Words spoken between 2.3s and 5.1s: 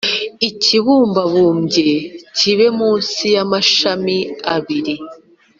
kibe munsi y’amashami abiri